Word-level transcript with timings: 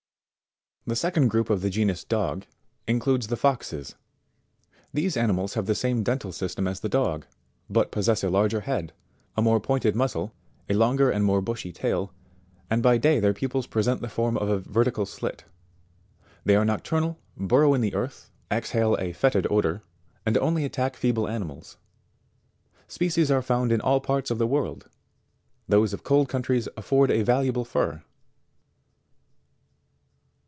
69. 0.87 0.91
The 0.93 0.99
second 0.99 1.27
group 1.27 1.49
of 1.51 1.61
the 1.61 1.69
genus 1.69 2.03
Dog 2.03 2.47
includes 2.87 3.27
the 3.27 3.37
FOXES. 3.37 3.93
These 4.91 5.15
animals 5.15 5.53
have 5.53 5.67
the 5.67 5.75
same 5.75 6.01
dental 6.01 6.31
system 6.31 6.67
as 6.67 6.79
the 6.79 6.89
dog; 6.89 7.27
but 7.69 7.91
possess 7.91 8.23
a 8.23 8.31
larger 8.31 8.61
head, 8.61 8.91
a 9.37 9.43
more 9.43 9.59
pointed 9.59 9.95
muzzle, 9.95 10.33
a 10.67 10.73
longer 10.73 11.11
and 11.11 11.23
more 11.23 11.39
bushy 11.39 11.71
tail, 11.71 12.11
and 12.67 12.81
by 12.81 12.97
day 12.97 13.19
their 13.19 13.31
pupils 13.33 13.67
present 13.67 14.01
the 14.01 14.09
form 14.09 14.35
of 14.35 14.49
a 14.49 14.57
vertical 14.59 15.05
slit. 15.05 15.45
They 16.45 16.55
are 16.55 16.65
nocturnal, 16.65 17.19
burrow 17.37 17.75
in 17.75 17.81
the 17.81 17.93
earth, 17.93 18.31
exhale 18.51 18.95
a 18.95 19.13
foetid 19.13 19.45
odour, 19.51 19.83
and 20.25 20.35
only 20.39 20.65
attack 20.65 20.95
feeble 20.95 21.27
animals. 21.29 21.77
Species 22.87 23.29
are 23.29 23.43
found 23.43 23.71
in 23.71 23.81
all 23.81 24.01
parts 24.01 24.31
of 24.31 24.39
the 24.39 24.47
world. 24.47 24.89
Those 25.69 25.93
of 25.93 26.03
cold 26.03 26.27
countries 26.27 26.67
afford 26.75 27.11
a 27.11 27.21
valuable 27.21 27.65
fur. 27.65 28.03